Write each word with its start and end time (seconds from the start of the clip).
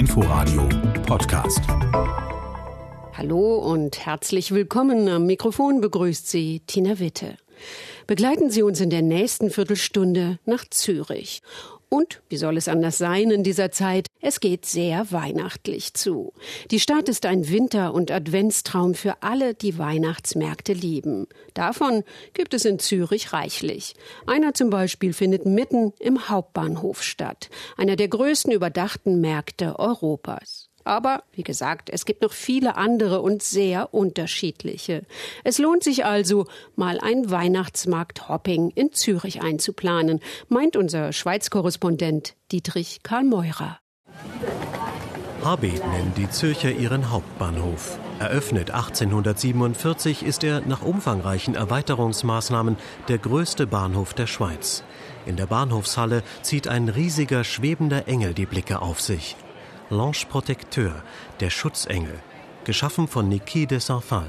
Inforadio 0.00 0.66
Podcast. 1.06 1.60
Hallo 3.12 3.58
und 3.58 4.06
herzlich 4.06 4.50
willkommen. 4.50 5.06
Am 5.10 5.26
Mikrofon 5.26 5.82
begrüßt 5.82 6.26
Sie 6.26 6.62
Tina 6.66 6.98
Witte. 6.98 7.36
Begleiten 8.06 8.50
Sie 8.50 8.62
uns 8.62 8.80
in 8.80 8.88
der 8.88 9.02
nächsten 9.02 9.50
Viertelstunde 9.50 10.38
nach 10.46 10.64
Zürich. 10.70 11.42
Und 11.92 12.22
wie 12.28 12.36
soll 12.36 12.56
es 12.56 12.68
anders 12.68 12.98
sein 12.98 13.32
in 13.32 13.42
dieser 13.42 13.72
Zeit? 13.72 14.06
Es 14.20 14.38
geht 14.38 14.64
sehr 14.64 15.10
weihnachtlich 15.10 15.92
zu. 15.94 16.32
Die 16.70 16.78
Stadt 16.78 17.08
ist 17.08 17.26
ein 17.26 17.48
Winter- 17.48 17.92
und 17.92 18.12
Adventstraum 18.12 18.94
für 18.94 19.24
alle, 19.24 19.54
die 19.54 19.76
Weihnachtsmärkte 19.76 20.72
lieben. 20.72 21.26
Davon 21.52 22.04
gibt 22.32 22.54
es 22.54 22.64
in 22.64 22.78
Zürich 22.78 23.32
reichlich. 23.32 23.96
Einer 24.24 24.54
zum 24.54 24.70
Beispiel 24.70 25.12
findet 25.12 25.46
mitten 25.46 25.92
im 25.98 26.28
Hauptbahnhof 26.28 27.02
statt. 27.02 27.50
Einer 27.76 27.96
der 27.96 28.06
größten 28.06 28.52
überdachten 28.52 29.20
Märkte 29.20 29.76
Europas. 29.80 30.69
Aber, 30.84 31.22
wie 31.32 31.42
gesagt, 31.42 31.90
es 31.90 32.04
gibt 32.04 32.22
noch 32.22 32.32
viele 32.32 32.76
andere 32.76 33.20
und 33.20 33.42
sehr 33.42 33.92
unterschiedliche. 33.92 35.02
Es 35.44 35.58
lohnt 35.58 35.84
sich 35.84 36.04
also, 36.04 36.46
mal 36.76 36.98
ein 37.00 37.30
Weihnachtsmarkt-Hopping 37.30 38.70
in 38.74 38.92
Zürich 38.92 39.42
einzuplanen, 39.42 40.20
meint 40.48 40.76
unser 40.76 41.12
Schweiz-Korrespondent 41.12 42.34
Dietrich 42.50 43.02
Karl 43.02 43.24
Meurer. 43.24 43.78
Habed 45.42 45.86
nennt 45.86 46.18
die 46.18 46.28
Zürcher 46.28 46.70
ihren 46.70 47.10
Hauptbahnhof. 47.10 47.98
Eröffnet 48.18 48.70
1847 48.72 50.22
ist 50.22 50.44
er 50.44 50.60
nach 50.60 50.82
umfangreichen 50.82 51.54
Erweiterungsmaßnahmen 51.54 52.76
der 53.08 53.16
größte 53.16 53.66
Bahnhof 53.66 54.12
der 54.12 54.26
Schweiz. 54.26 54.84
In 55.24 55.36
der 55.36 55.46
Bahnhofshalle 55.46 56.22
zieht 56.42 56.68
ein 56.68 56.90
riesiger 56.90 57.44
schwebender 57.44 58.06
Engel 58.06 58.34
die 58.34 58.44
Blicke 58.44 58.82
auf 58.82 59.00
sich. 59.00 59.36
L'Ange 59.90 60.28
Protecteur, 60.28 61.02
der 61.40 61.50
Schutzengel, 61.50 62.20
geschaffen 62.64 63.08
von 63.08 63.28
Niki 63.28 63.66
de 63.66 63.80
Saint-Phal. 63.80 64.28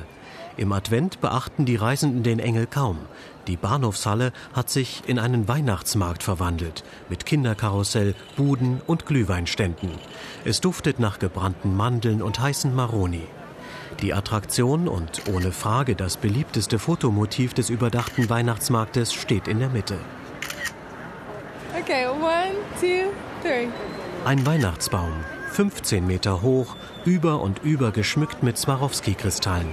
Im 0.58 0.72
Advent 0.72 1.22
beachten 1.22 1.66
die 1.66 1.75
Reisenden 1.75 2.23
den 2.23 2.39
Engel 2.39 2.66
kaum. 2.66 2.97
Die 3.45 3.58
Bahnhofshalle 3.58 4.33
hat 4.53 4.71
sich 4.71 5.03
in 5.05 5.19
einen 5.19 5.47
Weihnachtsmarkt 5.47 6.23
verwandelt, 6.23 6.83
mit 7.09 7.27
Kinderkarussell, 7.27 8.16
Buden 8.36 8.81
und 8.88 9.05
Glühweinständen. 9.05 9.91
Es 10.45 10.61
duftet 10.61 10.99
nach 10.99 11.19
gebrannten 11.19 11.75
Mandeln 11.77 12.23
und 12.23 12.39
heißen 12.39 12.73
Maroni. 12.73 13.27
Die 14.02 14.16
Attraktion 14.16 14.88
und 14.88 15.30
ohne 15.31 15.52
Frage 15.52 15.95
das 15.95 16.17
beliebteste 16.17 16.80
Fotomotiv 16.80 17.53
des 17.53 17.69
überdachten 17.69 18.31
Weihnachtsmarktes 18.31 19.14
steht 19.14 19.47
in 19.47 19.59
der 19.59 19.69
Mitte. 19.69 19.99
Okay, 21.80 22.08
one, 22.08 22.55
two, 22.80 23.11
three. 23.43 23.67
Ein 24.25 24.45
Weihnachtsbaum, 24.45 25.14
15 25.52 26.07
Meter 26.07 26.41
hoch, 26.41 26.75
über 27.03 27.41
und 27.41 27.59
über 27.63 27.91
geschmückt 27.91 28.41
mit 28.41 28.57
Swarovski-Kristallen. 28.57 29.67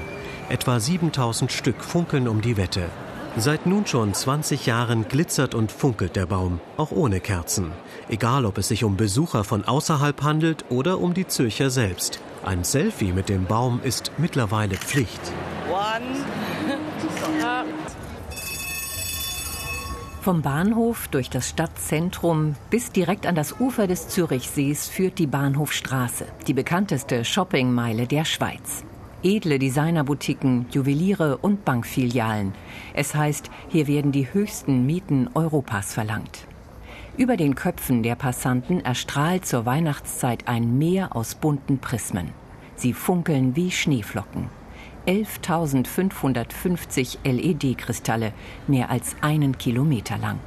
Etwa 0.49 0.81
7000 0.81 1.53
Stück 1.53 1.85
funkeln 1.85 2.27
um 2.27 2.41
die 2.41 2.57
Wette. 2.57 2.91
Seit 3.37 3.67
nun 3.67 3.87
schon 3.87 4.13
20 4.13 4.67
Jahren 4.67 5.07
glitzert 5.07 5.55
und 5.55 5.71
funkelt 5.71 6.17
der 6.17 6.27
Baum, 6.27 6.61
auch 6.77 6.91
ohne 6.91 7.21
Kerzen. 7.21 7.71
Egal, 8.09 8.45
ob 8.45 8.59
es 8.59 8.69
sich 8.69 8.83
um 8.83 8.97
Besucher 8.97 9.45
von 9.45 9.65
außerhalb 9.65 10.23
handelt 10.23 10.65
oder 10.71 10.99
um 10.99 11.15
die 11.15 11.29
Zürcher 11.29 11.71
selbst. 11.71 12.19
Ein 12.45 12.65
Selfie 12.65 13.13
mit 13.13 13.29
dem 13.29 13.45
Baum 13.45 13.81
ist 13.83 14.11
mittlerweile 14.19 14.75
Pflicht. 14.75 15.21
One. 15.71 16.25
Vom 20.29 20.43
Bahnhof 20.43 21.09
durch 21.09 21.31
das 21.31 21.49
Stadtzentrum 21.49 22.55
bis 22.69 22.93
direkt 22.93 23.27
an 23.27 23.35
das 23.35 23.59
Ufer 23.61 23.87
des 23.87 24.09
Zürichsees 24.09 24.87
führt 24.87 25.19
die 25.19 25.27
Bahnhofstraße, 25.27 26.27
die 26.47 26.53
bekannteste 26.53 27.25
Shoppingmeile 27.25 28.07
der 28.07 28.27
Schweiz. 28.27 28.85
Edle 29.23 29.59
Designerboutiquen, 29.59 30.67
Juweliere 30.71 31.39
und 31.39 31.65
Bankfilialen. 31.65 32.53
Es 32.93 33.15
heißt, 33.15 33.49
hier 33.71 33.87
werden 33.87 34.13
die 34.13 34.31
höchsten 34.31 34.85
Mieten 34.85 35.31
Europas 35.33 35.95
verlangt. 35.95 36.47
Über 37.17 37.39
den 37.39 37.55
Köpfen 37.55 38.03
der 38.03 38.15
Passanten 38.15 38.83
erstrahlt 38.83 39.47
zur 39.47 39.65
Weihnachtszeit 39.65 40.47
ein 40.47 40.77
Meer 40.77 41.17
aus 41.17 41.37
bunten 41.37 41.79
Prismen. 41.79 42.35
Sie 42.77 42.93
funkeln 42.93 43.57
wie 43.57 43.71
Schneeflocken. 43.71 44.58
11.550 45.09 47.19
LED-Kristalle, 47.25 48.33
mehr 48.67 48.91
als 48.91 49.17
einen 49.23 49.57
Kilometer 49.57 50.19
lang. 50.19 50.39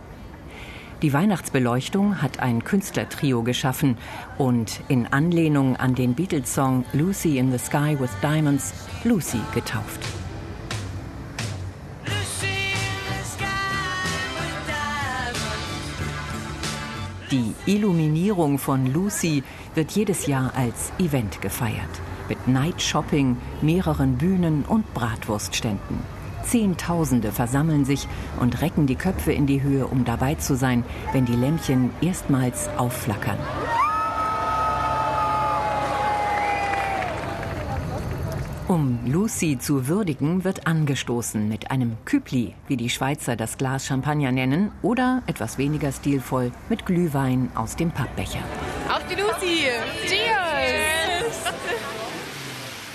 Die 1.01 1.13
Weihnachtsbeleuchtung 1.13 2.22
hat 2.22 2.39
ein 2.39 2.63
Künstlertrio 2.63 3.41
geschaffen 3.41 3.97
und 4.38 4.81
in 4.88 5.07
Anlehnung 5.07 5.77
an 5.77 5.95
den 5.95 6.13
Beatles-Song 6.13 6.85
Lucy 6.94 7.39
in 7.39 7.51
the 7.51 7.57
Sky 7.57 8.00
with 8.00 8.11
Diamonds 8.21 8.71
Lucy 9.03 9.39
getauft. 9.55 10.00
Die 17.31 17.55
Illuminierung 17.66 18.59
von 18.59 18.94
Lucy 18.94 19.41
wird 19.73 19.89
jedes 19.91 20.27
Jahr 20.27 20.53
als 20.55 20.91
Event 21.00 21.41
gefeiert 21.41 21.89
mit 22.29 22.47
Night 22.47 22.81
Shopping, 22.81 23.37
mehreren 23.61 24.17
Bühnen 24.17 24.65
und 24.67 24.93
Bratwurstständen. 24.93 25.99
Zehntausende 26.43 27.31
versammeln 27.31 27.85
sich 27.85 28.07
und 28.39 28.61
recken 28.61 28.87
die 28.87 28.95
Köpfe 28.95 29.31
in 29.31 29.45
die 29.47 29.61
Höhe, 29.61 29.87
um 29.87 30.05
dabei 30.05 30.35
zu 30.35 30.55
sein, 30.55 30.83
wenn 31.13 31.25
die 31.25 31.35
Lämpchen 31.35 31.91
erstmals 32.01 32.69
aufflackern. 32.77 33.37
Um 38.71 38.99
Lucy 39.05 39.59
zu 39.59 39.89
würdigen, 39.89 40.45
wird 40.45 40.65
angestoßen 40.65 41.49
mit 41.49 41.71
einem 41.71 41.97
Kübli, 42.05 42.53
wie 42.69 42.77
die 42.77 42.89
Schweizer 42.89 43.35
das 43.35 43.57
Glas 43.57 43.85
Champagner 43.85 44.31
nennen, 44.31 44.71
oder 44.81 45.23
etwas 45.25 45.57
weniger 45.57 45.91
stilvoll 45.91 46.53
mit 46.69 46.85
Glühwein 46.85 47.51
aus 47.53 47.75
dem 47.75 47.91
Pappbecher. 47.91 48.39
Auf 48.88 49.05
die 49.07 49.15
Lucy! 49.15 49.65
Cheers! 50.07 50.81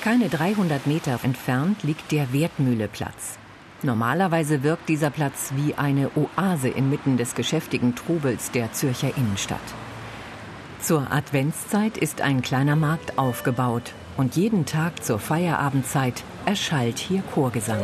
Keine 0.07 0.29
300 0.29 0.87
Meter 0.87 1.19
entfernt 1.25 1.83
liegt 1.83 2.13
der 2.13 2.33
Wertmühleplatz. 2.33 3.39
Normalerweise 3.83 4.63
wirkt 4.63 4.89
dieser 4.89 5.11
Platz 5.11 5.51
wie 5.57 5.75
eine 5.75 6.13
Oase 6.15 6.69
inmitten 6.69 7.17
des 7.17 7.35
geschäftigen 7.35 7.97
Trubels 7.97 8.53
der 8.53 8.73
Zürcher 8.73 9.17
Innenstadt. 9.17 9.59
Zur 10.81 11.11
Adventszeit 11.11 11.99
ist 11.99 12.21
ein 12.21 12.41
kleiner 12.41 12.77
Markt 12.77 13.19
aufgebaut 13.19 13.95
und 14.17 14.37
jeden 14.37 14.65
Tag 14.65 15.03
zur 15.03 15.19
Feierabendzeit 15.19 16.23
erschallt 16.45 16.99
hier 16.99 17.25
Chorgesang. 17.35 17.83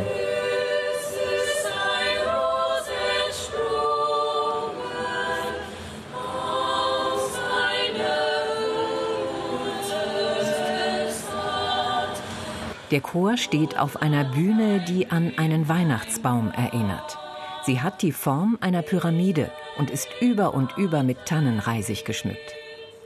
Der 12.92 13.00
Chor 13.00 13.38
steht 13.38 13.78
auf 13.78 14.02
einer 14.02 14.22
Bühne, 14.22 14.84
die 14.86 15.10
an 15.10 15.32
einen 15.38 15.66
Weihnachtsbaum 15.66 16.50
erinnert. 16.50 17.16
Sie 17.64 17.80
hat 17.80 18.02
die 18.02 18.12
Form 18.12 18.58
einer 18.60 18.82
Pyramide 18.82 19.50
und 19.78 19.88
ist 19.88 20.08
über 20.20 20.52
und 20.52 20.76
über 20.76 21.02
mit 21.02 21.24
Tannenreisig 21.24 22.04
geschmückt. 22.04 22.54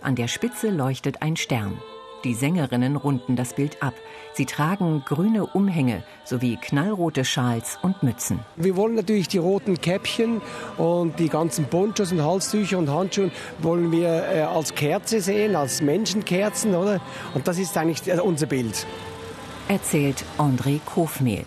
An 0.00 0.16
der 0.16 0.26
Spitze 0.26 0.70
leuchtet 0.70 1.22
ein 1.22 1.36
Stern. 1.36 1.78
Die 2.24 2.34
Sängerinnen 2.34 2.96
runden 2.96 3.36
das 3.36 3.54
Bild 3.54 3.80
ab. 3.80 3.94
Sie 4.32 4.44
tragen 4.44 5.04
grüne 5.06 5.46
Umhänge 5.46 6.02
sowie 6.24 6.58
knallrote 6.60 7.24
Schals 7.24 7.78
und 7.80 8.02
Mützen. 8.02 8.40
Wir 8.56 8.74
wollen 8.74 8.96
natürlich 8.96 9.28
die 9.28 9.38
roten 9.38 9.80
Käppchen 9.80 10.42
und 10.78 11.20
die 11.20 11.28
ganzen 11.28 11.66
Ponchos 11.66 12.10
und 12.10 12.24
Halstücher 12.24 12.78
und 12.78 12.90
Handschuhe 12.90 13.30
wollen 13.60 13.92
wir 13.92 14.08
äh, 14.08 14.40
als 14.40 14.74
Kerze 14.74 15.20
sehen, 15.20 15.54
als 15.54 15.80
Menschenkerzen, 15.80 16.74
oder? 16.74 17.00
Und 17.34 17.46
das 17.46 17.60
ist 17.60 17.76
eigentlich 17.76 18.08
äh, 18.08 18.18
unser 18.18 18.46
Bild 18.46 18.84
erzählt 19.68 20.24
André 20.38 20.78
Kofmehl. 20.84 21.44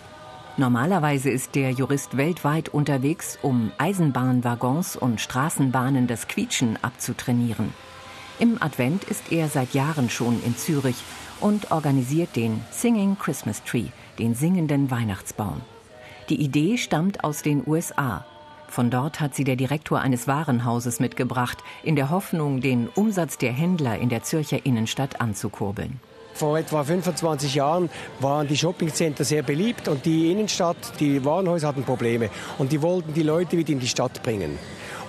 Normalerweise 0.58 1.30
ist 1.30 1.54
der 1.54 1.70
Jurist 1.70 2.18
weltweit 2.18 2.68
unterwegs, 2.68 3.38
um 3.40 3.72
Eisenbahnwaggons 3.78 4.96
und 4.96 5.22
Straßenbahnen 5.22 6.06
das 6.06 6.28
Quietschen 6.28 6.78
abzutrainieren. 6.82 7.72
Im 8.38 8.62
Advent 8.62 9.04
ist 9.04 9.32
er 9.32 9.48
seit 9.48 9.72
Jahren 9.72 10.10
schon 10.10 10.42
in 10.42 10.54
Zürich 10.56 10.96
und 11.40 11.70
organisiert 11.70 12.36
den 12.36 12.60
Singing 12.70 13.16
Christmas 13.18 13.64
Tree, 13.64 13.86
den 14.18 14.34
singenden 14.34 14.90
Weihnachtsbaum. 14.90 15.62
Die 16.28 16.42
Idee 16.42 16.76
stammt 16.76 17.24
aus 17.24 17.40
den 17.40 17.66
USA. 17.66 18.26
Von 18.68 18.90
dort 18.90 19.20
hat 19.20 19.34
sie 19.34 19.44
der 19.44 19.56
Direktor 19.56 20.00
eines 20.00 20.28
Warenhauses 20.28 21.00
mitgebracht, 21.00 21.58
in 21.82 21.96
der 21.96 22.10
Hoffnung, 22.10 22.60
den 22.60 22.88
Umsatz 22.88 23.38
der 23.38 23.52
Händler 23.52 23.98
in 23.98 24.10
der 24.10 24.22
Zürcher 24.22 24.64
Innenstadt 24.66 25.22
anzukurbeln. 25.22 26.00
Vor 26.34 26.58
etwa 26.58 26.84
25 26.84 27.54
Jahren 27.54 27.90
waren 28.20 28.48
die 28.48 28.56
Shoppingcenter 28.56 29.24
sehr 29.24 29.42
beliebt 29.42 29.88
und 29.88 30.04
die 30.06 30.30
Innenstadt, 30.30 30.76
die 31.00 31.24
Warenhäuser 31.24 31.68
hatten 31.68 31.84
Probleme 31.84 32.30
und 32.58 32.72
die 32.72 32.80
wollten 32.82 33.12
die 33.14 33.22
Leute 33.22 33.56
wieder 33.56 33.72
in 33.72 33.80
die 33.80 33.88
Stadt 33.88 34.22
bringen. 34.22 34.58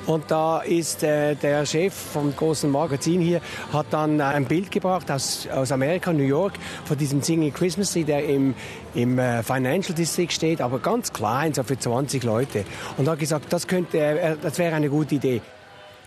Und 0.08 0.32
da 0.32 0.60
ist 0.60 1.04
äh, 1.04 1.36
der 1.36 1.66
Chef 1.66 1.94
vom 1.94 2.36
großen 2.36 2.70
Magazin 2.70 3.22
hier, 3.22 3.40
hat 3.72 3.88
dann 3.92 4.20
äh, 4.20 4.24
ein 4.24 4.46
Bild 4.46 4.72
gebracht 4.72 5.12
aus, 5.12 5.48
aus 5.48 5.72
Amerika, 5.72 6.12
New 6.12 6.24
York, 6.24 6.54
von 6.86 6.98
diesem 6.98 7.22
Single 7.22 7.52
Christmas 7.52 7.94
Tree, 7.94 8.04
der 8.04 8.26
im, 8.26 8.56
im 8.96 9.20
äh, 9.20 9.44
Financial 9.44 9.94
District 9.94 10.32
steht, 10.32 10.60
aber 10.60 10.80
ganz 10.80 11.14
klein, 11.14 11.54
so 11.54 11.62
für 11.64 11.78
20 11.78 12.24
Leute. 12.24 12.66
Und 12.98 13.08
hat 13.08 13.20
gesagt, 13.20 13.54
das, 13.54 13.68
könnte, 13.68 14.00
äh, 14.00 14.36
das 14.42 14.58
wäre 14.58 14.76
eine 14.76 14.90
gute 14.90 15.16
Idee. 15.16 15.42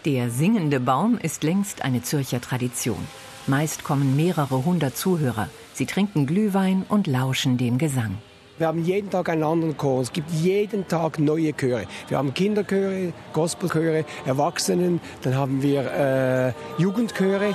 Der 0.05 0.29
singende 0.29 0.81
Baum 0.81 1.17
ist 1.17 1.45
längst 1.45 1.83
eine 1.83 2.03
Zürcher 2.03 2.41
Tradition. 2.41 3.07
Meist 3.47 3.85
kommen 3.85 4.17
mehrere 4.17 4.65
hundert 4.65 4.97
Zuhörer. 4.97 5.49
Sie 5.75 5.85
trinken 5.85 6.27
Glühwein 6.27 6.87
und 6.89 7.07
lauschen 7.07 7.59
dem 7.59 7.77
Gesang. 7.77 8.17
Wir 8.57 8.69
haben 8.69 8.85
jeden 8.85 9.11
Tag 9.11 9.29
einen 9.29 9.43
anderen 9.43 9.77
Chor. 9.77 10.01
Es 10.01 10.13
gibt 10.13 10.31
jeden 10.31 10.87
Tag 10.89 11.19
neue 11.19 11.53
Chöre. 11.53 11.85
Wir 12.09 12.19
haben 12.19 12.33
Kinderchöre, 12.33 13.13
Gospelchöre, 13.33 14.05
Erwachsenen, 14.25 15.01
dann 15.23 15.35
haben 15.35 15.61
wir 15.63 16.55
äh, 16.79 16.81
Jugendchöre. 16.81 17.55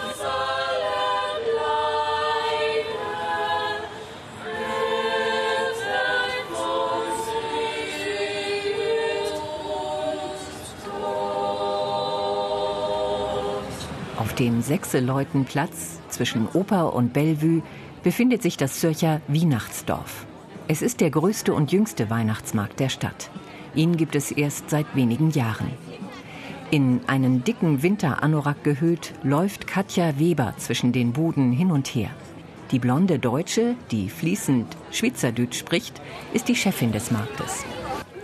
Dem 14.39 14.61
Sechseleutenplatz 14.61 15.99
zwischen 16.07 16.47
Oper 16.53 16.93
und 16.93 17.13
Bellevue 17.13 17.61
befindet 18.03 18.41
sich 18.41 18.55
das 18.55 18.79
Zürcher 18.79 19.21
Weihnachtsdorf. 19.27 20.25
Es 20.67 20.81
ist 20.81 21.01
der 21.01 21.09
größte 21.09 21.53
und 21.53 21.71
jüngste 21.71 22.09
Weihnachtsmarkt 22.09 22.79
der 22.79 22.89
Stadt. 22.89 23.29
Ihn 23.75 23.97
gibt 23.97 24.15
es 24.15 24.31
erst 24.31 24.69
seit 24.69 24.95
wenigen 24.95 25.31
Jahren. 25.31 25.71
In 26.71 27.01
einen 27.07 27.43
dicken 27.43 27.83
Winteranorak 27.83 28.63
gehüllt 28.63 29.13
läuft 29.23 29.67
Katja 29.67 30.19
Weber 30.19 30.53
zwischen 30.57 30.91
den 30.91 31.13
Buden 31.13 31.51
hin 31.51 31.71
und 31.71 31.87
her. 31.87 32.11
Die 32.71 32.79
blonde 32.79 33.17
Deutsche, 33.17 33.75
die 33.91 34.09
fließend 34.09 34.77
Schweizerdeutsch 34.91 35.57
spricht, 35.57 35.99
ist 36.33 36.47
die 36.47 36.55
Chefin 36.55 36.91
des 36.91 37.09
Marktes. 37.09 37.65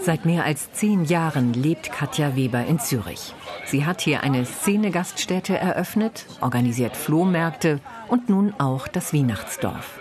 Seit 0.06 0.24
mehr 0.24 0.46
als 0.46 0.72
zehn 0.72 1.06
Jahren 1.06 1.54
lebt 1.54 1.92
Katja 1.92 2.36
Weber 2.36 2.63
in 2.63 2.78
Zürich. 2.78 3.34
Sie 3.66 3.88
hat 3.88 4.02
hier 4.02 4.22
eine 4.22 4.46
Szenegaststätte 4.46 5.57
eröffnet, 5.57 6.28
organisiert 6.42 6.96
Flohmärkte 6.96 7.80
und 8.07 8.30
nun 8.30 8.54
auch 8.60 8.88
das 8.88 9.16
Weihnachtsdorf. 9.16 10.00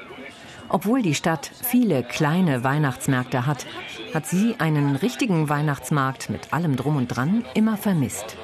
Obwohl 0.68 1.00
die 1.00 1.14
Stadt 1.14 1.50
viele 1.62 2.02
kleine 2.02 2.62
Weihnachtsmärkte 2.62 3.46
hat, 3.46 3.64
hat 4.12 4.26
sie 4.26 4.56
einen 4.58 4.94
richtigen 4.94 5.48
Weihnachtsmarkt 5.48 6.28
mit 6.28 6.52
allem 6.52 6.76
drum 6.76 6.96
und 6.96 7.08
dran 7.08 7.42
immer 7.54 7.78
vermisst. 7.78 8.36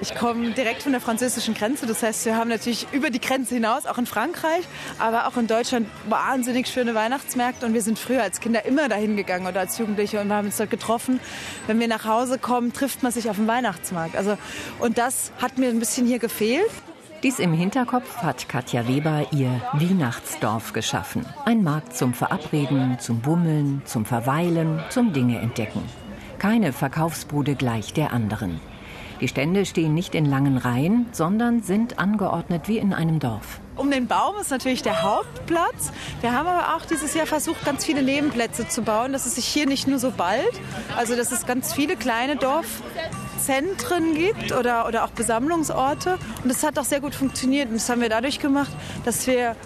Ich 0.00 0.14
komme 0.14 0.50
direkt 0.50 0.82
von 0.82 0.92
der 0.92 1.00
französischen 1.00 1.54
Grenze. 1.54 1.86
Das 1.86 2.02
heißt, 2.02 2.24
wir 2.24 2.36
haben 2.36 2.48
natürlich 2.48 2.86
über 2.92 3.10
die 3.10 3.20
Grenze 3.20 3.54
hinaus, 3.54 3.84
auch 3.86 3.98
in 3.98 4.06
Frankreich, 4.06 4.64
aber 4.98 5.26
auch 5.26 5.36
in 5.36 5.48
Deutschland 5.48 5.88
wahnsinnig 6.08 6.68
schöne 6.68 6.94
Weihnachtsmärkte. 6.94 7.66
Und 7.66 7.74
wir 7.74 7.82
sind 7.82 7.98
früher 7.98 8.22
als 8.22 8.40
Kinder 8.40 8.64
immer 8.64 8.88
dahin 8.88 9.16
gegangen 9.16 9.46
oder 9.46 9.60
als 9.60 9.76
Jugendliche 9.78 10.20
und 10.20 10.28
wir 10.28 10.36
haben 10.36 10.46
uns 10.46 10.56
dort 10.56 10.70
getroffen. 10.70 11.18
Wenn 11.66 11.80
wir 11.80 11.88
nach 11.88 12.04
Hause 12.04 12.38
kommen, 12.38 12.72
trifft 12.72 13.02
man 13.02 13.10
sich 13.10 13.28
auf 13.28 13.36
dem 13.36 13.48
Weihnachtsmarkt. 13.48 14.14
Also, 14.14 14.38
und 14.78 14.98
das 14.98 15.32
hat 15.42 15.58
mir 15.58 15.68
ein 15.68 15.80
bisschen 15.80 16.06
hier 16.06 16.20
gefehlt. 16.20 16.70
Dies 17.24 17.40
im 17.40 17.52
Hinterkopf 17.52 18.18
hat 18.18 18.48
Katja 18.48 18.86
Weber 18.86 19.26
ihr 19.32 19.60
Weihnachtsdorf 19.72 20.72
geschaffen. 20.72 21.26
Ein 21.44 21.64
Markt 21.64 21.96
zum 21.96 22.14
Verabreden, 22.14 23.00
zum 23.00 23.20
Bummeln, 23.20 23.82
zum 23.84 24.04
Verweilen, 24.04 24.80
zum 24.90 25.12
Dinge 25.12 25.40
entdecken. 25.40 25.82
Keine 26.38 26.72
Verkaufsbude 26.72 27.56
gleich 27.56 27.92
der 27.92 28.12
anderen. 28.12 28.60
Die 29.20 29.26
Stände 29.26 29.66
stehen 29.66 29.94
nicht 29.94 30.14
in 30.14 30.24
langen 30.24 30.58
Reihen, 30.58 31.06
sondern 31.10 31.62
sind 31.62 31.98
angeordnet 31.98 32.68
wie 32.68 32.78
in 32.78 32.94
einem 32.94 33.18
Dorf. 33.18 33.60
Um 33.74 33.90
den 33.90 34.06
Baum 34.06 34.36
ist 34.40 34.50
natürlich 34.50 34.82
der 34.82 35.02
Hauptplatz. 35.02 35.92
Wir 36.20 36.32
haben 36.32 36.46
aber 36.46 36.76
auch 36.76 36.86
dieses 36.86 37.14
Jahr 37.14 37.26
versucht, 37.26 37.64
ganz 37.64 37.84
viele 37.84 38.02
Nebenplätze 38.02 38.68
zu 38.68 38.82
bauen, 38.82 39.12
dass 39.12 39.26
es 39.26 39.34
sich 39.34 39.44
hier 39.44 39.66
nicht 39.66 39.88
nur 39.88 39.98
so 39.98 40.12
bald, 40.16 40.52
also 40.96 41.16
dass 41.16 41.32
es 41.32 41.46
ganz 41.46 41.72
viele 41.72 41.96
kleine 41.96 42.36
Dorfzentren 42.36 44.14
gibt 44.14 44.52
oder, 44.52 44.86
oder 44.86 45.04
auch 45.04 45.10
Besammlungsorte. 45.10 46.18
Und 46.42 46.48
das 46.48 46.62
hat 46.62 46.78
auch 46.78 46.84
sehr 46.84 47.00
gut 47.00 47.14
funktioniert. 47.14 47.68
Und 47.68 47.74
das 47.74 47.88
haben 47.88 48.00
wir 48.00 48.08
dadurch 48.08 48.38
gemacht, 48.38 48.70
dass 49.04 49.26
wir 49.26 49.56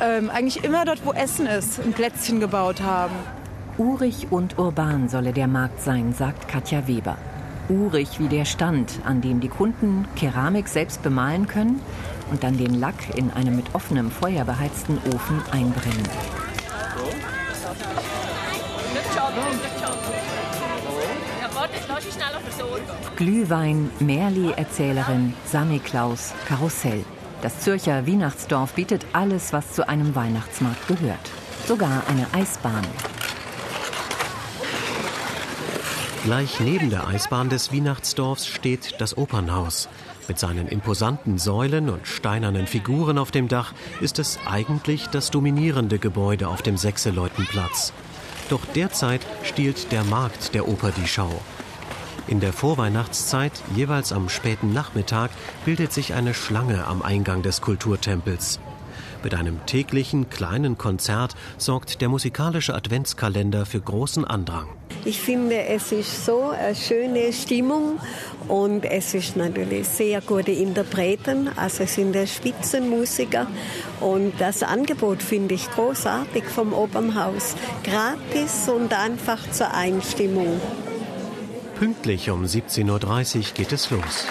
ähm, 0.00 0.30
eigentlich 0.30 0.62
immer 0.62 0.84
dort, 0.84 1.04
wo 1.04 1.12
Essen 1.12 1.46
ist, 1.46 1.80
ein 1.80 1.92
Plätzchen 1.92 2.38
gebaut 2.38 2.80
haben. 2.80 3.14
Urig 3.76 4.28
und 4.30 4.58
urban 4.58 5.08
solle 5.08 5.32
der 5.32 5.48
Markt 5.48 5.80
sein, 5.80 6.12
sagt 6.12 6.46
Katja 6.46 6.86
Weber 6.86 7.16
urig 7.70 8.18
wie 8.18 8.28
der 8.28 8.44
Stand, 8.44 9.00
an 9.04 9.20
dem 9.20 9.40
die 9.40 9.48
Kunden 9.48 10.06
Keramik 10.16 10.68
selbst 10.68 11.02
bemalen 11.02 11.46
können 11.46 11.80
und 12.30 12.42
dann 12.42 12.58
den 12.58 12.78
Lack 12.78 13.16
in 13.16 13.30
einem 13.30 13.56
mit 13.56 13.74
offenem 13.74 14.10
Feuer 14.10 14.44
beheizten 14.44 14.98
Ofen 15.14 15.40
einbrennen. 15.50 16.08
Glühwein, 23.16 23.90
Merli-Erzählerin, 24.00 25.34
Sammiklaus, 25.46 26.32
Karussell. 26.48 27.04
Das 27.42 27.60
Zürcher 27.60 28.06
Weihnachtsdorf 28.06 28.74
bietet 28.74 29.06
alles, 29.12 29.52
was 29.52 29.72
zu 29.72 29.88
einem 29.88 30.14
Weihnachtsmarkt 30.14 30.88
gehört. 30.88 31.30
Sogar 31.66 32.02
eine 32.08 32.26
Eisbahn. 32.32 32.84
Gleich 36.24 36.60
neben 36.60 36.90
der 36.90 37.08
Eisbahn 37.08 37.48
des 37.48 37.72
Weihnachtsdorfs 37.72 38.46
steht 38.46 39.00
das 39.00 39.16
Opernhaus. 39.16 39.88
Mit 40.28 40.38
seinen 40.38 40.68
imposanten 40.68 41.38
Säulen 41.38 41.88
und 41.88 42.06
steinernen 42.06 42.66
Figuren 42.66 43.16
auf 43.16 43.30
dem 43.30 43.48
Dach 43.48 43.72
ist 44.02 44.18
es 44.18 44.38
eigentlich 44.44 45.06
das 45.06 45.30
dominierende 45.30 45.98
Gebäude 45.98 46.48
auf 46.48 46.60
dem 46.60 46.76
Sechseleutenplatz. 46.76 47.94
Doch 48.50 48.60
derzeit 48.74 49.26
stiehlt 49.44 49.92
der 49.92 50.04
Markt 50.04 50.54
der 50.54 50.68
Oper 50.68 50.90
die 50.90 51.08
Schau. 51.08 51.40
In 52.26 52.40
der 52.40 52.52
Vorweihnachtszeit, 52.52 53.52
jeweils 53.74 54.12
am 54.12 54.28
späten 54.28 54.74
Nachmittag, 54.74 55.30
bildet 55.64 55.90
sich 55.90 56.12
eine 56.12 56.34
Schlange 56.34 56.86
am 56.86 57.00
Eingang 57.00 57.40
des 57.40 57.62
Kulturtempels. 57.62 58.60
Mit 59.24 59.34
einem 59.34 59.64
täglichen 59.64 60.28
kleinen 60.28 60.76
Konzert 60.76 61.34
sorgt 61.56 62.02
der 62.02 62.10
musikalische 62.10 62.74
Adventskalender 62.74 63.64
für 63.64 63.80
großen 63.80 64.26
Andrang. 64.26 64.68
Ich 65.04 65.20
finde, 65.20 65.64
es 65.64 65.92
ist 65.92 66.26
so 66.26 66.50
eine 66.50 66.74
schöne 66.74 67.32
Stimmung 67.32 67.98
und 68.48 68.84
es 68.84 69.14
ist 69.14 69.36
natürlich 69.36 69.88
sehr 69.88 70.20
gute 70.20 70.50
Interpreten, 70.50 71.48
also 71.56 71.84
es 71.84 71.94
sind 71.94 72.16
Spitzenmusiker 72.28 73.46
und 74.00 74.32
das 74.38 74.62
Angebot 74.62 75.22
finde 75.22 75.54
ich 75.54 75.70
großartig 75.70 76.44
vom 76.44 76.72
Opernhaus. 76.74 77.54
Gratis 77.82 78.68
und 78.68 78.92
einfach 78.92 79.38
zur 79.50 79.72
Einstimmung. 79.72 80.60
Pünktlich 81.78 82.28
um 82.28 82.44
17.30 82.44 83.38
Uhr 83.38 83.44
geht 83.54 83.72
es 83.72 83.90
los. 83.90 84.26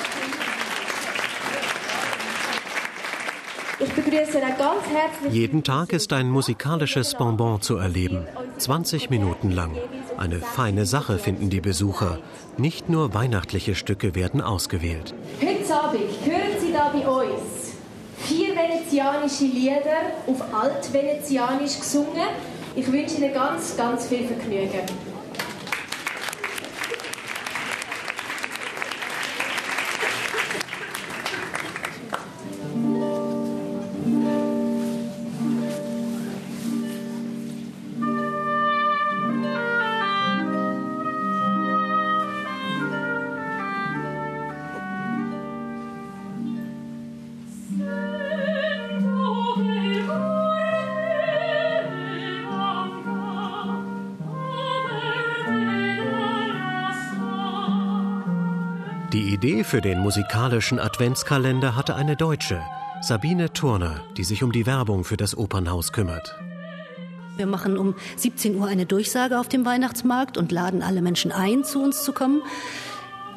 Ich 3.79 3.89
begrüße 3.93 4.39
ganz 4.39 4.83
herzlich. 4.91 5.33
Jeden 5.33 5.63
Tag 5.63 5.93
ist 5.93 6.11
ein 6.13 6.29
musikalisches 6.29 7.15
Bonbon 7.15 7.61
zu 7.61 7.77
erleben. 7.77 8.27
20 8.57 9.09
Minuten 9.09 9.51
lang. 9.51 9.71
Eine 10.19 10.41
feine 10.41 10.85
Sache 10.85 11.17
finden 11.17 11.49
die 11.49 11.61
Besucher. 11.61 12.19
Nicht 12.57 12.89
nur 12.89 13.13
weihnachtliche 13.13 13.73
Stücke 13.73 14.15
werden 14.15 14.41
ausgewählt. 14.41 15.13
Heute 15.39 15.73
Abend 15.73 16.01
hören 16.25 16.59
Sie 16.59 16.73
da 16.73 16.89
bei 16.89 17.07
uns 17.07 17.75
vier 18.17 18.49
venezianische 18.49 19.45
Lieder 19.45 20.11
auf 20.27 20.43
Altvenezianisch 20.53 21.79
gesungen. 21.79 22.27
Ich 22.75 22.91
wünsche 22.91 23.15
Ihnen 23.15 23.33
ganz, 23.33 23.77
ganz 23.77 24.07
viel 24.07 24.27
Vergnügen. 24.27 24.81
Die 59.19 59.33
Idee 59.33 59.65
für 59.65 59.81
den 59.81 59.99
musikalischen 59.99 60.79
Adventskalender 60.79 61.75
hatte 61.75 61.93
eine 61.97 62.15
Deutsche, 62.15 62.61
Sabine 63.01 63.51
Turner, 63.51 63.99
die 64.15 64.23
sich 64.23 64.43
um 64.43 64.53
die 64.53 64.65
Werbung 64.65 65.03
für 65.03 65.17
das 65.17 65.37
Opernhaus 65.37 65.91
kümmert. 65.91 66.39
Wir 67.35 67.45
machen 67.45 67.77
um 67.77 67.95
17 68.15 68.55
Uhr 68.55 68.67
eine 68.67 68.85
Durchsage 68.85 69.37
auf 69.37 69.49
dem 69.49 69.65
Weihnachtsmarkt 69.65 70.37
und 70.37 70.53
laden 70.53 70.81
alle 70.81 71.01
Menschen 71.01 71.33
ein, 71.33 71.65
zu 71.65 71.83
uns 71.83 72.05
zu 72.05 72.13
kommen. 72.13 72.41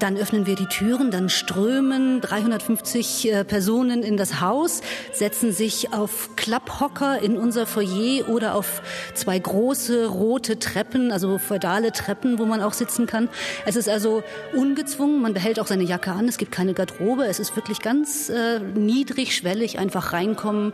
Dann 0.03 0.17
öffnen 0.17 0.47
wir 0.47 0.57
die 0.57 0.67
Türen, 0.67 1.13
dann 1.13 1.29
strömen 1.29 2.21
350 2.21 3.31
äh, 3.31 3.45
Personen 3.45 4.03
in 4.03 4.17
das 4.17 4.41
Haus, 4.41 4.81
setzen 5.13 5.53
sich 5.53 5.93
auf 5.93 6.31
Klapphocker 6.35 7.23
in 7.23 7.39
unser 7.39 7.67
Foyer 7.67 8.29
oder 8.29 8.57
auf 8.57 8.83
zwei 9.15 9.39
große 9.39 10.09
rote 10.09 10.59
Treppen, 10.59 11.13
also 11.13 11.39
feudale 11.39 11.93
Treppen, 11.93 12.41
wo 12.41 12.47
man 12.47 12.63
auch 12.63 12.73
sitzen 12.73 13.07
kann. 13.07 13.29
Es 13.65 13.77
ist 13.77 13.89
also 13.89 14.25
ungezwungen, 14.53 15.23
man 15.23 15.35
behält 15.35 15.61
auch 15.61 15.69
seine 15.69 15.85
Jacke 15.85 16.11
an, 16.11 16.27
es 16.27 16.37
gibt 16.37 16.51
keine 16.51 16.75
Garderobe, 16.75 17.27
es 17.27 17.39
ist 17.39 17.55
wirklich 17.55 17.79
ganz 17.79 18.29
äh, 18.29 18.59
niedrigschwellig, 18.59 19.79
einfach 19.79 20.13
reinkommen, 20.13 20.73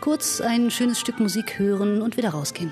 kurz 0.00 0.40
ein 0.40 0.70
schönes 0.70 1.00
Stück 1.00 1.18
Musik 1.18 1.58
hören 1.58 2.00
und 2.00 2.16
wieder 2.16 2.30
rausgehen. 2.30 2.70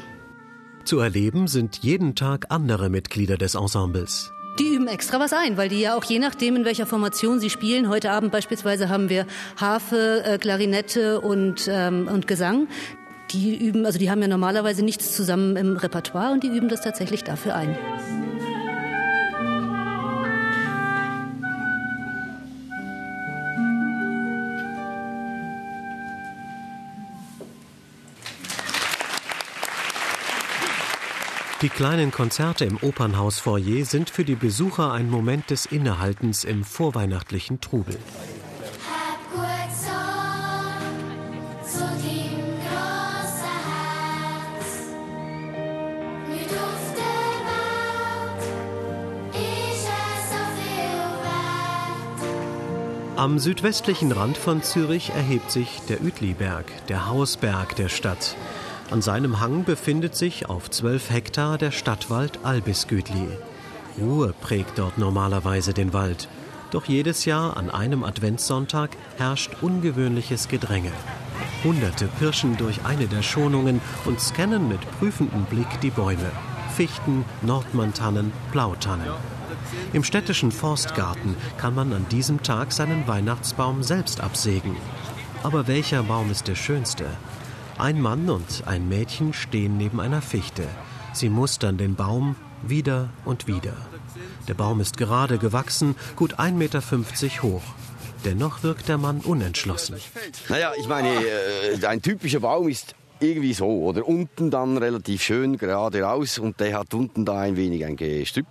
Zu 0.84 1.00
erleben 1.00 1.48
sind 1.48 1.78
jeden 1.78 2.14
Tag 2.14 2.46
andere 2.50 2.90
Mitglieder 2.90 3.36
des 3.36 3.56
Ensembles. 3.56 4.32
Die 4.58 4.75
üben 4.75 4.88
extra 4.88 5.20
was 5.20 5.34
ein, 5.34 5.58
weil 5.58 5.68
die 5.68 5.80
ja 5.80 5.94
auch 5.94 6.04
je 6.04 6.18
nachdem, 6.18 6.56
in 6.56 6.64
welcher 6.64 6.86
Formation 6.86 7.40
sie 7.40 7.50
spielen. 7.50 7.90
Heute 7.90 8.10
Abend 8.10 8.32
beispielsweise 8.32 8.88
haben 8.88 9.10
wir 9.10 9.26
Harfe, 9.56 10.22
äh, 10.25 10.38
Klarinette 10.38 11.20
und, 11.20 11.68
ähm, 11.70 12.08
und 12.10 12.26
Gesang. 12.26 12.68
Die 13.32 13.56
üben, 13.56 13.84
also 13.84 13.98
die 13.98 14.10
haben 14.10 14.22
ja 14.22 14.28
normalerweise 14.28 14.82
nichts 14.82 15.14
zusammen 15.14 15.56
im 15.56 15.76
Repertoire 15.76 16.32
und 16.32 16.42
die 16.42 16.48
üben 16.48 16.68
das 16.68 16.80
tatsächlich 16.80 17.22
dafür 17.22 17.54
ein. 17.54 17.76
Die 31.66 31.70
kleinen 31.70 32.12
Konzerte 32.12 32.64
im 32.64 32.76
Opernhaus-Foyer 32.76 33.85
sind 33.85 34.08
für 34.08 34.25
die 34.25 34.37
Besucher 34.37 34.92
ein 34.92 35.11
Moment 35.11 35.50
des 35.50 35.66
Innehaltens 35.66 36.44
im 36.44 36.62
vorweihnachtlichen 36.62 37.61
Trubel. 37.61 37.99
Am 53.16 53.40
südwestlichen 53.40 54.12
Rand 54.12 54.38
von 54.38 54.62
Zürich 54.62 55.11
erhebt 55.11 55.50
sich 55.50 55.80
der 55.88 56.00
Uetliberg, 56.00 56.66
der 56.87 57.08
Hausberg 57.08 57.75
der 57.75 57.88
Stadt. 57.88 58.37
An 58.88 59.02
seinem 59.02 59.40
Hang 59.40 59.64
befindet 59.64 60.14
sich 60.14 60.49
auf 60.49 60.71
zwölf 60.71 61.11
Hektar 61.11 61.59
der 61.59 61.73
Stadtwald 61.73 62.38
Albisgütli. 62.45 63.28
Ruhe 64.00 64.33
prägt 64.40 64.78
dort 64.78 64.97
normalerweise 64.97 65.75
den 65.75 65.93
Wald. 65.93 66.28
Doch 66.71 66.85
jedes 66.85 67.25
Jahr 67.25 67.57
an 67.57 67.69
einem 67.69 68.05
Adventssonntag 68.05 68.90
herrscht 69.16 69.50
ungewöhnliches 69.61 70.47
Gedränge. 70.47 70.93
Hunderte 71.64 72.07
pirschen 72.21 72.57
durch 72.59 72.85
eine 72.85 73.09
der 73.09 73.23
Schonungen 73.23 73.81
und 74.05 74.21
scannen 74.21 74.69
mit 74.69 74.81
prüfendem 74.99 75.45
Blick 75.47 75.81
die 75.83 75.90
Bäume. 75.90 76.31
Fichten, 76.76 77.25
Nordmantannen, 77.43 78.33
Blautannen. 78.52 79.09
Im 79.95 80.05
städtischen 80.05 80.52
Forstgarten 80.52 81.35
kann 81.59 81.75
man 81.75 81.93
an 81.93 82.07
diesem 82.11 82.43
Tag 82.45 82.71
seinen 82.71 83.09
Weihnachtsbaum 83.09 83.83
selbst 83.83 84.21
absägen. 84.21 84.76
Aber 85.43 85.66
welcher 85.66 86.05
Baum 86.05 86.31
ist 86.31 86.47
der 86.47 86.55
schönste? 86.55 87.07
Ein 87.78 88.00
Mann 88.00 88.30
und 88.30 88.62
ein 88.64 88.88
Mädchen 88.88 89.35
stehen 89.35 89.76
neben 89.76 90.00
einer 90.00 90.23
Fichte. 90.23 90.66
Sie 91.12 91.28
mustern 91.28 91.76
den 91.76 91.95
Baum 91.95 92.35
wieder 92.66 93.11
und 93.26 93.47
wieder. 93.47 93.75
Der 94.49 94.54
Baum 94.54 94.80
ist 94.80 94.97
gerade 94.97 95.37
gewachsen, 95.37 95.95
gut 96.16 96.38
1,50 96.38 96.52
Meter 96.52 96.80
hoch. 97.42 97.62
Dennoch 98.25 98.62
wirkt 98.62 98.88
der 98.88 98.97
Mann 98.97 99.21
unentschlossen. 99.21 99.97
Naja, 100.49 100.73
ich 100.78 100.88
meine, 100.88 101.11
äh, 101.11 101.87
ein 101.87 102.00
typischer 102.00 102.40
Baum 102.40 102.68
ist 102.68 102.95
irgendwie 103.21 103.52
so, 103.52 103.66
oder 103.66 104.09
unten 104.09 104.50
dann 104.50 104.78
relativ 104.78 105.23
schön 105.23 105.59
gerade 105.59 106.00
raus 106.00 106.38
und 106.38 106.59
der 106.61 106.78
hat 106.78 106.95
unten 106.95 107.26
da 107.26 107.40
ein 107.40 107.56
wenig 107.56 107.85
ein 107.85 107.97
Gestrüpp. 107.97 108.47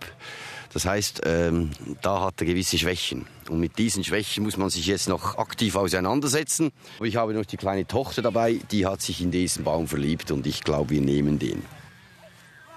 Das 0.75 0.83
heißt, 0.83 1.21
ähm, 1.23 1.71
da 2.01 2.19
hat 2.19 2.41
er 2.41 2.47
gewisse 2.47 2.77
Schwächen. 2.77 3.27
Und 3.49 3.61
mit 3.61 3.77
diesen 3.77 4.03
Schwächen 4.03 4.43
muss 4.43 4.57
man 4.57 4.69
sich 4.69 4.85
jetzt 4.87 5.07
noch 5.07 5.37
aktiv 5.37 5.73
auseinandersetzen. 5.77 6.73
Ich 7.01 7.15
habe 7.15 7.33
noch 7.33 7.45
die 7.45 7.55
kleine 7.55 7.87
Tochter 7.87 8.21
dabei, 8.21 8.59
die 8.71 8.85
hat 8.85 9.01
sich 9.01 9.21
in 9.21 9.31
diesen 9.31 9.63
Baum 9.63 9.87
verliebt 9.87 10.31
und 10.31 10.45
ich 10.45 10.65
glaube, 10.65 10.89
wir 10.89 10.99
nehmen 10.99 11.39
den. 11.39 11.63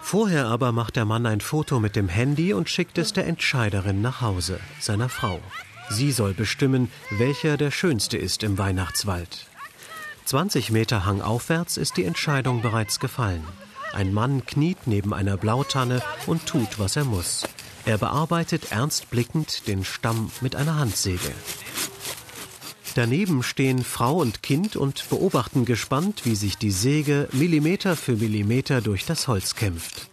Vorher 0.00 0.46
aber 0.46 0.70
macht 0.70 0.94
der 0.94 1.06
Mann 1.06 1.26
ein 1.26 1.40
Foto 1.40 1.80
mit 1.80 1.96
dem 1.96 2.08
Handy 2.08 2.52
und 2.52 2.68
schickt 2.68 2.98
es 2.98 3.12
der 3.12 3.26
Entscheiderin 3.26 4.00
nach 4.00 4.20
Hause, 4.20 4.60
seiner 4.78 5.08
Frau. 5.08 5.40
Sie 5.90 6.12
soll 6.12 6.34
bestimmen, 6.34 6.92
welcher 7.10 7.56
der 7.56 7.72
schönste 7.72 8.16
ist 8.16 8.44
im 8.44 8.58
Weihnachtswald. 8.58 9.48
20 10.24 10.70
Meter 10.70 11.04
hangaufwärts 11.04 11.76
ist 11.76 11.96
die 11.96 12.04
Entscheidung 12.04 12.62
bereits 12.62 13.00
gefallen. 13.00 13.42
Ein 13.92 14.14
Mann 14.14 14.46
kniet 14.46 14.86
neben 14.86 15.12
einer 15.12 15.36
Blautanne 15.36 16.00
und 16.26 16.46
tut, 16.46 16.78
was 16.78 16.94
er 16.94 17.04
muss. 17.04 17.42
Er 17.88 17.96
bearbeitet 17.96 18.70
ernst 18.70 19.08
blickend 19.08 19.66
den 19.66 19.82
Stamm 19.82 20.30
mit 20.42 20.54
einer 20.54 20.76
Handsäge. 20.76 21.32
Daneben 22.94 23.42
stehen 23.42 23.82
Frau 23.82 24.16
und 24.16 24.42
Kind 24.42 24.76
und 24.76 25.08
beobachten 25.08 25.64
gespannt, 25.64 26.26
wie 26.26 26.34
sich 26.34 26.58
die 26.58 26.70
Säge 26.70 27.30
Millimeter 27.32 27.96
für 27.96 28.12
Millimeter 28.12 28.82
durch 28.82 29.06
das 29.06 29.26
Holz 29.26 29.54
kämpft. 29.54 30.10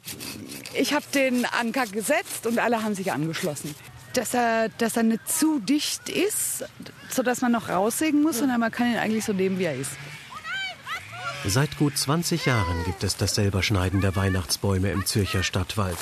Ich 0.73 0.93
habe 0.93 1.03
den 1.13 1.43
Anker 1.43 1.85
gesetzt 1.85 2.47
und 2.47 2.59
alle 2.59 2.81
haben 2.81 2.95
sich 2.95 3.11
angeschlossen. 3.11 3.75
Dass 4.13 4.33
er, 4.33 4.69
dass 4.77 4.95
er 4.95 5.03
nicht 5.03 5.27
zu 5.27 5.59
dicht 5.59 6.07
ist, 6.07 6.63
sodass 7.09 7.41
man 7.41 7.51
noch 7.51 7.67
raussägen 7.67 8.23
muss, 8.23 8.37
sondern 8.37 8.61
man 8.61 8.71
kann 8.71 8.89
ihn 8.89 8.99
eigentlich 8.99 9.25
so 9.25 9.33
nehmen, 9.33 9.59
wie 9.59 9.65
er 9.65 9.75
ist. 9.75 9.91
Seit 11.45 11.77
gut 11.77 11.97
20 11.97 12.45
Jahren 12.45 12.85
gibt 12.85 13.03
es 13.03 13.17
das 13.17 13.35
Selberschneiden 13.35 13.99
der 13.99 14.15
Weihnachtsbäume 14.15 14.91
im 14.91 15.05
Zürcher 15.05 15.43
Stadtwald. 15.43 15.97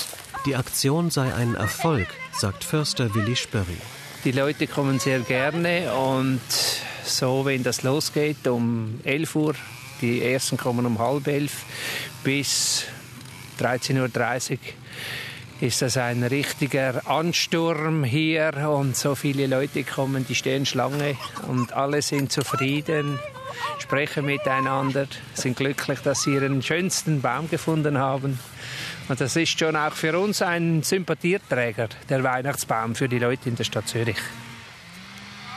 Die 0.45 0.57
Aktion 0.57 1.09
sei 1.09 1.33
ein 1.33 1.55
Erfolg, 1.55 2.07
sagt 2.33 2.65
Förster 2.65 3.15
Willi 3.15 3.37
Spörri. 3.37 3.77
Die 4.25 4.33
Leute 4.33 4.67
kommen 4.67 4.99
sehr 4.99 5.21
gerne 5.21 5.93
und 5.93 6.41
so, 7.05 7.45
wenn 7.45 7.63
das 7.63 7.83
losgeht 7.83 8.45
um 8.47 8.99
11 9.05 9.35
Uhr, 9.37 9.55
die 10.01 10.21
ersten 10.21 10.57
kommen 10.57 10.85
um 10.85 10.99
halb 10.99 11.27
elf 11.27 11.63
bis 12.25 12.83
13.30 13.61 14.51
Uhr, 14.51 14.57
ist 15.61 15.81
das 15.81 15.95
ein 15.95 16.23
richtiger 16.23 17.07
Ansturm 17.07 18.03
hier 18.03 18.69
und 18.69 18.97
so 18.97 19.15
viele 19.15 19.47
Leute 19.47 19.85
kommen, 19.85 20.25
die 20.27 20.35
stehen 20.35 20.65
Schlange 20.65 21.15
und 21.47 21.71
alle 21.71 22.01
sind 22.01 22.33
zufrieden, 22.33 23.17
sprechen 23.79 24.25
miteinander, 24.25 25.07
sind 25.35 25.55
glücklich, 25.55 25.99
dass 25.99 26.23
sie 26.23 26.33
ihren 26.33 26.61
schönsten 26.61 27.21
Baum 27.21 27.49
gefunden 27.49 27.97
haben. 27.97 28.39
Und 29.09 29.19
das 29.19 29.35
ist 29.35 29.59
schon 29.59 29.75
auch 29.75 29.93
für 29.93 30.17
uns 30.17 30.41
ein 30.41 30.83
Sympathieträger, 30.83 31.89
der 32.09 32.23
Weihnachtsbaum 32.23 32.95
für 32.95 33.09
die 33.09 33.19
Leute 33.19 33.49
in 33.49 33.55
der 33.55 33.63
Stadt 33.63 33.87
Zürich. 33.87 34.17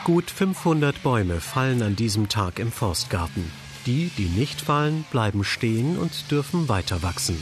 Gut 0.04 0.30
500 0.30 1.02
Bäume 1.02 1.40
fallen 1.40 1.82
an 1.82 1.96
diesem 1.96 2.28
Tag 2.28 2.58
im 2.58 2.70
Forstgarten. 2.70 3.50
Die, 3.86 4.10
die 4.16 4.26
nicht 4.26 4.60
fallen, 4.60 5.04
bleiben 5.10 5.44
stehen 5.44 5.96
und 5.96 6.30
dürfen 6.30 6.68
weiter 6.68 7.02
wachsen. 7.02 7.40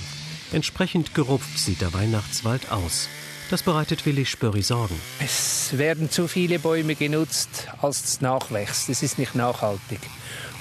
Entsprechend 0.52 1.14
gerupft 1.14 1.58
sieht 1.58 1.80
der 1.80 1.92
Weihnachtswald 1.94 2.70
aus. 2.70 3.08
Das 3.50 3.62
bereitet 3.62 4.06
Willi 4.06 4.24
Spörri 4.24 4.62
Sorgen. 4.62 4.98
Es 5.20 5.76
werden 5.76 6.10
zu 6.10 6.28
viele 6.28 6.58
Bäume 6.58 6.94
genutzt, 6.94 7.68
als 7.82 8.04
es 8.04 8.20
nachwächst. 8.20 8.88
Das 8.88 9.02
ist 9.02 9.18
nicht 9.18 9.34
nachhaltig. 9.34 10.00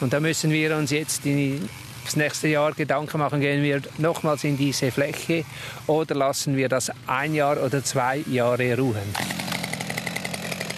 Und 0.02 0.14
da 0.14 0.20
müssen 0.20 0.52
wir 0.52 0.76
uns 0.76 0.92
jetzt 0.92 1.24
die 1.24 1.62
das 2.04 2.16
nächste 2.16 2.48
Jahr 2.48 2.74
Gedanken 2.74 3.20
machen, 3.20 3.42
gehen 3.42 3.64
wir 3.64 3.82
nochmals 3.98 4.44
in 4.44 4.58
diese 4.58 4.92
Fläche 4.92 5.46
oder 5.88 6.16
lassen 6.16 6.56
wir 6.58 6.70
das 6.70 6.92
ein 7.08 7.34
Jahr 7.34 7.62
oder 7.64 7.84
zwei 7.84 8.24
Jahre 8.30 8.78
ruhen. 8.78 9.16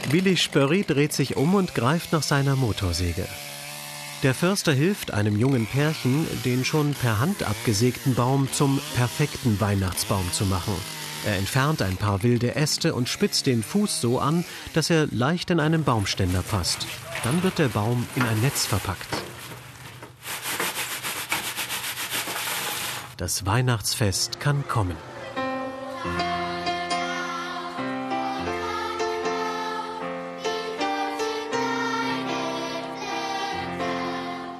Willi 0.09 0.37
Spörri 0.37 0.83
dreht 0.83 1.13
sich 1.13 1.35
um 1.35 1.55
und 1.55 1.73
greift 1.73 2.11
nach 2.13 2.23
seiner 2.23 2.55
Motorsäge. 2.55 3.25
Der 4.23 4.33
Förster 4.33 4.73
hilft 4.73 5.13
einem 5.13 5.37
jungen 5.37 5.67
Pärchen, 5.67 6.25
den 6.45 6.63
schon 6.63 6.93
per 6.93 7.19
Hand 7.19 7.43
abgesägten 7.43 8.15
Baum 8.15 8.51
zum 8.51 8.79
perfekten 8.95 9.59
Weihnachtsbaum 9.59 10.31
zu 10.31 10.45
machen. 10.45 10.73
Er 11.25 11.37
entfernt 11.37 11.81
ein 11.81 11.97
paar 11.97 12.21
wilde 12.21 12.55
Äste 12.55 12.93
und 12.93 13.09
spitzt 13.09 13.47
den 13.47 13.63
Fuß 13.63 13.99
so 13.99 14.19
an, 14.19 14.45
dass 14.73 14.91
er 14.91 15.07
leicht 15.11 15.49
in 15.49 15.59
einen 15.59 15.83
Baumständer 15.83 16.43
passt. 16.43 16.85
Dann 17.23 17.41
wird 17.41 17.57
der 17.57 17.69
Baum 17.69 18.05
in 18.15 18.21
ein 18.21 18.41
Netz 18.41 18.67
verpackt. 18.67 19.24
Das 23.17 23.45
Weihnachtsfest 23.45 24.41
kann 24.41 24.67
kommen. 24.67 24.97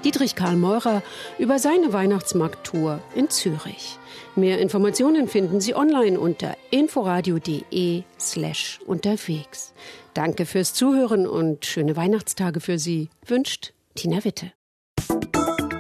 Dietrich 0.06 0.36
Karl 0.36 0.56
Meurer 0.56 1.04
über 1.38 1.60
seine 1.60 1.92
Weihnachtsmarkttour 1.92 3.02
in 3.16 3.30
Zürich. 3.30 3.98
Mehr 4.38 4.60
Informationen 4.60 5.28
finden 5.28 5.60
Sie 5.60 5.76
online 5.76 6.18
unter 6.18 6.56
inforadio.de 6.72 8.04
slash 8.20 8.80
unterwegs. 8.86 9.74
Danke 10.14 10.46
fürs 10.46 10.74
Zuhören 10.74 11.28
und 11.28 11.66
schöne 11.66 11.98
Weihnachtstage 11.98 12.62
für 12.62 12.80
Sie, 12.80 13.10
wünscht 13.26 13.74
Tina 13.96 14.24
Witte. 14.24 14.54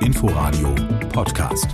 Inforadio 0.01 0.75
Podcast. 1.13 1.67